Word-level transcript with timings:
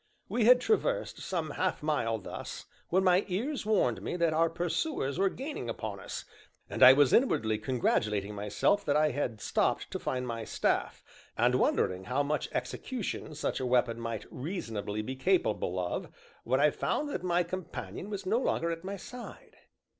We 0.27 0.45
had 0.45 0.59
traversed 0.59 1.21
some 1.21 1.51
half 1.51 1.83
mile 1.83 2.17
thus, 2.17 2.65
when 2.89 3.03
my 3.03 3.23
ears 3.27 3.67
warned 3.67 4.01
me 4.01 4.15
that 4.15 4.33
our 4.33 4.49
pursuers 4.49 5.19
were 5.19 5.29
gaining 5.29 5.69
upon 5.69 5.99
us, 5.99 6.25
and 6.67 6.81
I 6.81 6.91
was 6.91 7.13
inwardly 7.13 7.59
congratulating 7.59 8.33
myself 8.33 8.83
that 8.85 8.95
I 8.97 9.11
had 9.11 9.39
stopped 9.39 9.91
to 9.91 9.99
find 9.99 10.25
my 10.25 10.43
staff, 10.43 11.03
and 11.37 11.53
wondering 11.53 12.05
how 12.05 12.23
much 12.23 12.49
execution 12.51 13.35
such 13.35 13.59
a 13.59 13.65
weapon 13.67 13.99
might 13.99 14.25
reasonably 14.31 15.03
be 15.03 15.15
capable 15.15 15.77
of, 15.77 16.09
when 16.45 16.59
I 16.59 16.71
found 16.71 17.07
that 17.09 17.21
my 17.21 17.43
companion 17.43 18.09
was 18.09 18.25
no 18.25 18.39
longer 18.39 18.71
at 18.71 18.83
my 18.83 18.95
side. 18.97 19.55